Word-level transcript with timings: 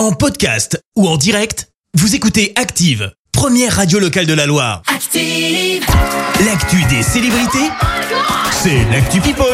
En 0.00 0.12
podcast 0.12 0.82
ou 0.96 1.06
en 1.06 1.18
direct, 1.18 1.68
vous 1.92 2.14
écoutez 2.14 2.54
Active, 2.56 3.12
première 3.32 3.76
radio 3.76 3.98
locale 3.98 4.24
de 4.24 4.32
la 4.32 4.46
Loire. 4.46 4.80
Active. 4.86 5.84
L'actu 6.46 6.82
des 6.84 7.02
célébrités, 7.02 7.68
c'est 8.50 8.82
l'actu 8.90 9.20
People. 9.20 9.44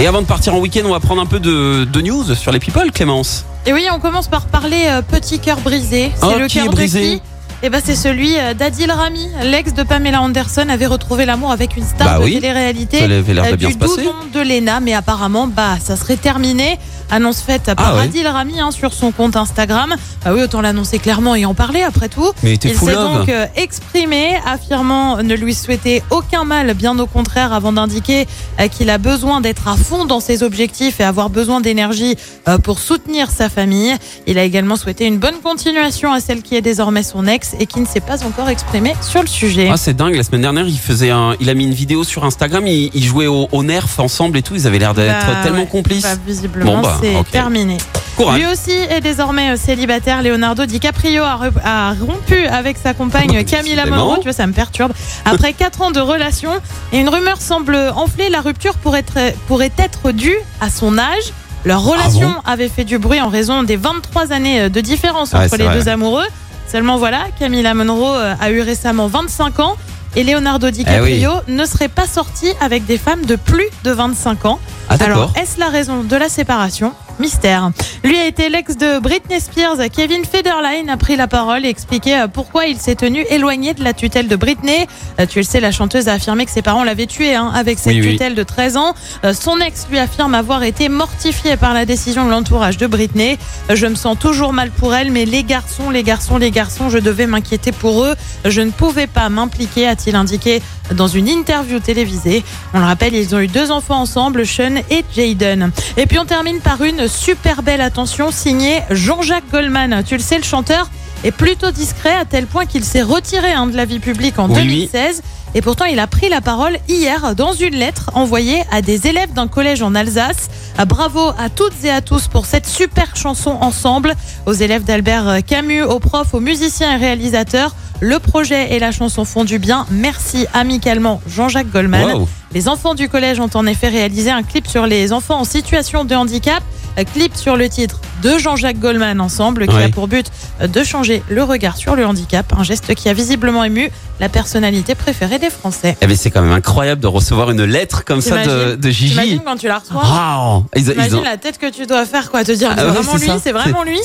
Et 0.00 0.08
avant 0.08 0.20
de 0.20 0.26
partir 0.26 0.56
en 0.56 0.58
week-end, 0.58 0.80
on 0.84 0.90
va 0.90 0.98
prendre 0.98 1.22
un 1.22 1.26
peu 1.26 1.38
de, 1.38 1.84
de 1.84 2.00
news 2.00 2.34
sur 2.34 2.50
les 2.50 2.58
people, 2.58 2.90
Clémence. 2.90 3.44
Et 3.64 3.72
oui, 3.72 3.86
on 3.92 4.00
commence 4.00 4.26
par 4.26 4.46
parler 4.46 4.86
euh, 4.88 5.00
petit 5.00 5.38
cœur 5.38 5.60
brisé. 5.60 6.10
C'est 6.16 6.26
Oh, 6.26 6.36
le 6.40 6.48
qui 6.48 6.58
est 6.58 6.62
cœur 6.62 6.70
de 6.72 6.74
brisé 6.76 7.00
qui? 7.00 7.22
Eh 7.64 7.70
ben, 7.70 7.80
c'est 7.84 7.94
celui 7.94 8.36
euh, 8.36 8.54
d'Adil 8.54 8.90
Rami, 8.90 9.28
l'ex 9.44 9.72
de 9.74 9.84
Pamela 9.84 10.20
Anderson, 10.22 10.66
avait 10.68 10.86
retrouvé 10.88 11.24
l'amour 11.24 11.52
avec 11.52 11.76
une 11.76 11.84
star 11.86 12.08
Bah 12.08 12.18
de 12.18 12.24
oui, 12.24 12.32
télé-réalité 12.32 12.98
ça 12.98 13.04
avait 13.04 13.34
l'air 13.34 13.44
de 13.44 13.50
euh, 13.52 13.56
bien 13.56 13.68
du 13.68 13.74
se 13.74 13.78
passer. 13.78 13.98
doudon 14.02 14.14
de 14.34 14.40
Lena, 14.40 14.80
mais 14.80 14.94
apparemment, 14.94 15.46
bah, 15.46 15.76
ça 15.80 15.94
serait 15.94 16.16
terminé. 16.16 16.76
Annonce 17.12 17.42
faite 17.42 17.64
par 17.76 17.94
Ah 17.94 17.96
ouais. 17.96 18.26
Rami 18.28 18.58
hein, 18.60 18.70
sur 18.72 18.92
son 18.94 19.12
compte 19.12 19.36
Instagram. 19.36 19.94
Bah 20.24 20.32
oui, 20.34 20.42
autant 20.42 20.60
l'annoncer 20.62 20.98
clairement 20.98 21.34
et 21.34 21.44
en 21.44 21.52
parler 21.54 21.82
après 21.82 22.08
tout. 22.08 22.32
Mais 22.42 22.54
Il 22.54 22.74
s'est 22.74 22.94
donc 22.94 23.28
euh, 23.28 23.46
exprimé, 23.54 24.34
affirmant 24.46 25.22
ne 25.22 25.34
lui 25.34 25.54
souhaiter 25.54 26.02
aucun 26.10 26.44
mal, 26.44 26.72
bien 26.74 26.98
au 26.98 27.06
contraire, 27.06 27.52
avant 27.52 27.72
d'indiquer 27.72 28.26
euh, 28.60 28.68
qu'il 28.68 28.88
a 28.90 28.98
besoin 28.98 29.40
d'être 29.40 29.68
à 29.68 29.76
fond 29.76 30.04
dans 30.06 30.20
ses 30.20 30.42
objectifs 30.42 31.00
et 31.00 31.04
avoir 31.04 31.28
besoin 31.30 31.60
d'énergie 31.60 32.16
euh, 32.48 32.56
pour 32.58 32.78
soutenir 32.78 33.30
sa 33.30 33.48
famille. 33.50 33.94
Il 34.26 34.38
a 34.38 34.44
également 34.44 34.76
souhaité 34.76 35.04
une 35.06 35.18
bonne 35.18 35.40
continuation 35.42 36.12
à 36.12 36.20
celle 36.20 36.40
qui 36.42 36.56
est 36.56 36.62
désormais 36.62 37.02
son 37.02 37.26
ex 37.26 37.54
et 37.60 37.66
qui 37.66 37.80
ne 37.80 37.86
s'est 37.86 38.00
pas 38.00 38.24
encore 38.24 38.48
exprimé 38.48 38.94
sur 39.02 39.20
le 39.20 39.28
sujet. 39.28 39.68
Ah, 39.70 39.76
c'est 39.76 39.94
dingue. 39.94 40.14
La 40.14 40.22
semaine 40.22 40.40
dernière, 40.42 40.66
il 40.66 40.78
faisait 40.78 41.10
un, 41.10 41.34
il 41.40 41.50
a 41.50 41.54
mis 41.54 41.64
une 41.64 41.74
vidéo 41.74 42.04
sur 42.04 42.24
Instagram. 42.24 42.66
Il, 42.66 42.90
il 42.94 43.04
jouait 43.04 43.26
au, 43.26 43.48
au 43.52 43.62
nerf 43.62 43.86
ensemble 43.98 44.38
et 44.38 44.42
tout. 44.42 44.54
Ils 44.54 44.66
avaient 44.66 44.78
l'air 44.78 44.94
d'être 44.94 45.26
Bah, 45.26 45.42
tellement 45.42 45.60
ouais. 45.60 45.66
complices. 45.66 46.02
Bah, 46.02 46.14
visiblement, 46.26 46.76
Bon, 46.76 46.80
bah, 46.82 46.98
c'est 47.02 47.30
terminé. 47.30 47.78
Courage. 48.16 48.38
Lui 48.38 48.46
aussi 48.46 48.70
est 48.72 49.00
désormais 49.00 49.50
euh, 49.52 49.56
célibataire. 49.56 50.22
Leonardo 50.22 50.66
DiCaprio 50.66 51.22
a, 51.22 51.38
a 51.64 51.94
rompu 51.94 52.46
avec 52.46 52.76
sa 52.76 52.92
compagne 52.94 53.44
Camilla 53.44 53.84
décidément. 53.84 53.96
Monroe. 54.04 54.16
Tu 54.18 54.24
vois, 54.24 54.32
ça 54.32 54.46
me 54.46 54.52
perturbe. 54.52 54.92
Après 55.24 55.52
4 55.54 55.82
ans 55.82 55.90
de 55.90 56.00
relation, 56.00 56.50
et 56.92 56.98
une 57.00 57.08
rumeur 57.08 57.40
semble 57.40 57.76
enfler. 57.96 58.28
La 58.28 58.40
rupture 58.40 58.74
pourrait 58.74 59.00
être, 59.00 59.34
pourrait 59.48 59.72
être 59.78 60.12
due 60.12 60.36
à 60.60 60.68
son 60.70 60.98
âge. 60.98 61.32
Leur 61.64 61.82
relation 61.84 62.34
avait 62.44 62.68
fait 62.68 62.84
du 62.84 62.98
bruit 62.98 63.20
en 63.20 63.28
raison 63.28 63.62
des 63.62 63.76
23 63.76 64.32
années 64.32 64.62
euh, 64.62 64.68
de 64.68 64.80
différence 64.80 65.32
Ouais, 65.32 65.44
entre 65.44 65.56
les 65.56 65.64
vrai. 65.64 65.74
deux 65.78 65.88
amoureux. 65.88 66.26
Seulement 66.70 66.96
voilà, 66.96 67.24
Camilla 67.38 67.72
Monroe 67.74 68.16
euh, 68.16 68.34
a 68.40 68.50
eu 68.50 68.60
récemment 68.62 69.06
25 69.06 69.60
ans 69.60 69.76
et 70.16 70.24
Leonardo 70.24 70.70
DiCaprio 70.70 71.32
ne 71.48 71.64
serait 71.64 71.88
pas 71.88 72.06
sorti 72.06 72.48
avec 72.60 72.84
des 72.86 72.98
femmes 72.98 73.24
de 73.24 73.36
plus 73.36 73.68
de 73.84 73.90
25 73.90 74.44
ans. 74.46 74.58
Ah. 74.88 74.96
Alors, 75.00 75.32
est-ce 75.40 75.58
la 75.58 75.68
raison 75.68 76.02
de 76.02 76.16
la 76.16 76.28
séparation? 76.28 76.92
Mystère. 77.22 77.70
Lui 78.02 78.18
a 78.18 78.26
été 78.26 78.48
l'ex 78.48 78.76
de 78.76 78.98
Britney 78.98 79.38
Spears. 79.40 79.76
Kevin 79.92 80.24
Federline 80.24 80.90
a 80.90 80.96
pris 80.96 81.14
la 81.14 81.28
parole 81.28 81.64
et 81.64 81.68
expliqué 81.68 82.16
euh, 82.18 82.26
pourquoi 82.26 82.66
il 82.66 82.78
s'est 82.78 82.96
tenu 82.96 83.24
éloigné 83.30 83.74
de 83.74 83.84
la 83.84 83.92
tutelle 83.92 84.26
de 84.26 84.34
Britney. 84.34 84.88
Euh, 85.20 85.26
Tu 85.26 85.38
le 85.38 85.44
sais, 85.44 85.60
la 85.60 85.70
chanteuse 85.70 86.08
a 86.08 86.14
affirmé 86.14 86.44
que 86.44 86.50
ses 86.50 86.62
parents 86.62 86.82
l'avaient 86.82 87.06
tué 87.06 87.36
hein, 87.36 87.52
avec 87.54 87.78
cette 87.78 87.94
Oui, 87.94 88.00
oui. 88.02 88.10
tutelle 88.14 88.34
de 88.34 88.42
13 88.42 88.76
ans. 88.76 88.94
Euh, 89.24 89.32
Son 89.34 89.58
ex 89.60 89.86
lui 89.88 90.00
affirme 90.00 90.34
avoir 90.34 90.64
été 90.64 90.88
mortifié 90.88 91.56
par 91.56 91.74
la 91.74 91.84
décision 91.86 92.24
de 92.26 92.30
l'entourage 92.30 92.76
de 92.76 92.88
Britney. 92.88 93.38
Je 93.72 93.86
me 93.86 93.94
sens 93.94 94.18
toujours 94.18 94.52
mal 94.52 94.72
pour 94.72 94.92
elle, 94.92 95.12
mais 95.12 95.24
les 95.24 95.44
garçons, 95.44 95.90
les 95.90 96.02
garçons, 96.02 96.38
les 96.38 96.50
garçons, 96.50 96.90
je 96.90 96.98
devais 96.98 97.28
m'inquiéter 97.28 97.70
pour 97.70 98.02
eux. 98.04 98.16
Je 98.44 98.62
ne 98.62 98.72
pouvais 98.72 99.06
pas 99.06 99.28
m'impliquer, 99.28 99.86
a-t-il 99.86 100.16
indiqué 100.16 100.60
dans 100.94 101.08
une 101.08 101.28
interview 101.28 101.78
télévisée. 101.78 102.44
On 102.74 102.78
le 102.80 102.84
rappelle, 102.86 103.14
ils 103.14 103.34
ont 103.34 103.40
eu 103.40 103.46
deux 103.48 103.70
enfants 103.70 104.00
ensemble, 104.00 104.46
Sean 104.46 104.76
et 104.90 105.04
Jaden. 105.14 105.70
Et 105.96 106.06
puis 106.06 106.18
on 106.18 106.24
termine 106.24 106.60
par 106.60 106.82
une 106.82 107.08
super 107.08 107.62
belle 107.62 107.80
attention 107.80 108.30
signée 108.30 108.82
Jean-Jacques 108.90 109.50
Goldman. 109.50 110.02
Tu 110.06 110.16
le 110.16 110.22
sais, 110.22 110.36
le 110.38 110.44
chanteur 110.44 110.90
est 111.24 111.30
plutôt 111.30 111.70
discret 111.70 112.14
à 112.14 112.24
tel 112.24 112.46
point 112.46 112.66
qu'il 112.66 112.84
s'est 112.84 113.02
retiré 113.02 113.52
hein, 113.52 113.66
de 113.66 113.76
la 113.76 113.84
vie 113.84 114.00
publique 114.00 114.38
en 114.38 114.48
Oui, 114.48 114.54
oui. 114.56 114.88
2016. 114.90 115.22
Et 115.54 115.60
pourtant, 115.60 115.84
il 115.84 115.98
a 116.00 116.06
pris 116.06 116.30
la 116.30 116.40
parole 116.40 116.78
hier 116.88 117.34
dans 117.34 117.52
une 117.52 117.74
lettre 117.74 118.10
envoyée 118.14 118.62
à 118.72 118.80
des 118.80 119.06
élèves 119.06 119.34
d'un 119.34 119.48
collège 119.48 119.82
en 119.82 119.94
Alsace. 119.94 120.48
Ah, 120.78 120.86
Bravo 120.86 121.28
à 121.38 121.50
toutes 121.54 121.84
et 121.84 121.90
à 121.90 122.00
tous 122.00 122.26
pour 122.26 122.46
cette 122.46 122.66
super 122.66 123.14
chanson 123.16 123.50
ensemble. 123.60 124.14
Aux 124.46 124.54
élèves 124.54 124.84
d'Albert 124.84 125.40
Camus, 125.46 125.82
aux 125.82 125.98
profs, 126.00 126.32
aux 126.32 126.40
musiciens 126.40 126.94
et 126.94 126.96
réalisateurs. 126.96 127.74
Le 128.04 128.18
projet 128.18 128.74
et 128.74 128.80
la 128.80 128.90
chanson 128.90 129.24
font 129.24 129.44
du 129.44 129.60
bien. 129.60 129.86
Merci 129.92 130.48
amicalement 130.52 131.22
Jean-Jacques 131.28 131.70
Goldman. 131.70 132.14
Wow. 132.14 132.28
Les 132.52 132.66
enfants 132.68 132.94
du 132.94 133.08
collège 133.08 133.38
ont 133.38 133.50
en 133.54 133.64
effet 133.64 133.86
réalisé 133.86 134.28
un 134.28 134.42
clip 134.42 134.66
sur 134.66 134.86
les 134.86 135.12
enfants 135.12 135.38
en 135.38 135.44
situation 135.44 136.04
de 136.04 136.16
handicap. 136.16 136.64
Un 136.96 137.04
clip 137.04 137.36
sur 137.36 137.56
le 137.56 137.68
titre 137.68 138.00
de 138.22 138.38
Jean-Jacques 138.38 138.78
Goldman 138.78 139.20
ensemble 139.20 139.66
qui 139.66 139.74
Ouais. 139.74 139.84
a 139.84 139.88
pour 139.88 140.08
but 140.08 140.26
de 140.62 140.84
changer 140.84 141.22
le 141.28 141.42
regard 141.42 141.76
sur 141.76 141.96
le 141.96 142.06
handicap. 142.06 142.52
Un 142.56 142.62
geste 142.62 142.94
qui 142.94 143.08
a 143.08 143.12
visiblement 143.12 143.64
ému 143.64 143.90
la 144.20 144.28
personnalité 144.28 144.94
préférée 144.94 145.38
des 145.38 145.50
Français. 145.50 145.96
Eh 146.00 146.06
ben, 146.06 146.16
c'est 146.16 146.30
quand 146.30 146.42
même 146.42 146.52
incroyable 146.52 147.00
de 147.00 147.06
recevoir 147.08 147.50
une 147.50 147.64
lettre 147.64 148.04
comme 148.04 148.20
ça 148.20 148.44
de, 148.44 148.90
Gigi. 148.90 149.10
T'imagines 149.10 149.40
quand 149.44 149.56
tu 149.56 149.66
la 149.68 149.78
reçois. 149.78 150.64
Ils- 150.76 150.82
ils 150.82 150.92
Imagine 150.92 151.16
ont- 151.16 151.22
la 151.22 151.36
tête 151.36 151.58
que 151.58 151.70
tu 151.70 151.86
dois 151.86 152.04
faire, 152.06 152.30
quoi, 152.30 152.44
te 152.44 152.52
dire 152.52 152.68
Ah 152.72 152.76
c'est 152.78 152.84
vraiment 152.84 153.14
lui, 153.18 153.26
vraiment 153.52 153.98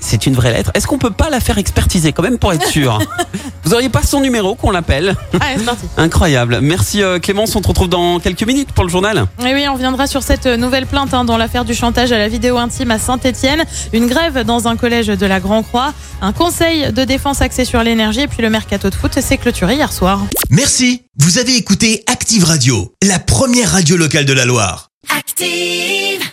c'est 0.00 0.26
une 0.26 0.34
vraie 0.34 0.52
lettre. 0.52 0.70
Est-ce 0.74 0.86
qu'on 0.86 0.98
peut 0.98 1.10
pas 1.10 1.30
la 1.30 1.40
faire 1.40 1.58
expertiser 1.58 2.12
quand 2.12 2.22
même 2.22 2.38
pour 2.38 2.52
être 2.52 2.66
sûr? 2.68 2.98
Vous 3.72 3.76
auriez 3.76 3.88
pas 3.88 4.02
son 4.02 4.20
numéro 4.20 4.54
qu'on 4.54 4.70
l'appelle 4.70 5.16
Allez, 5.40 5.56
c'est 5.56 5.64
parti. 5.64 5.86
Incroyable. 5.96 6.58
Merci 6.60 7.02
euh, 7.02 7.18
Clémence. 7.18 7.56
On 7.56 7.62
te 7.62 7.68
retrouve 7.68 7.88
dans 7.88 8.20
quelques 8.20 8.42
minutes 8.42 8.70
pour 8.72 8.84
le 8.84 8.90
journal. 8.90 9.24
Et 9.40 9.54
oui, 9.54 9.64
on 9.66 9.72
reviendra 9.72 10.06
sur 10.06 10.22
cette 10.22 10.44
nouvelle 10.44 10.84
plainte 10.86 11.14
hein, 11.14 11.24
dans 11.24 11.38
l'affaire 11.38 11.64
du 11.64 11.72
chantage 11.72 12.12
à 12.12 12.18
la 12.18 12.28
vidéo 12.28 12.58
intime 12.58 12.90
à 12.90 12.98
Saint-Etienne. 12.98 13.64
Une 13.94 14.08
grève 14.08 14.44
dans 14.44 14.68
un 14.68 14.76
collège 14.76 15.06
de 15.06 15.24
la 15.24 15.40
Grand-Croix. 15.40 15.94
Un 16.20 16.34
conseil 16.34 16.92
de 16.92 17.04
défense 17.04 17.40
axé 17.40 17.64
sur 17.64 17.82
l'énergie. 17.82 18.20
Et 18.20 18.28
puis 18.28 18.42
le 18.42 18.50
mercato 18.50 18.90
de 18.90 18.94
foot 18.94 19.18
s'est 19.18 19.38
clôturé 19.38 19.76
hier 19.76 19.90
soir. 19.90 20.20
Merci, 20.50 21.04
vous 21.18 21.38
avez 21.38 21.56
écouté 21.56 22.04
Active 22.08 22.44
Radio, 22.44 22.92
la 23.02 23.20
première 23.20 23.70
radio 23.70 23.96
locale 23.96 24.26
de 24.26 24.34
la 24.34 24.44
Loire. 24.44 24.90
Active. 25.16 26.31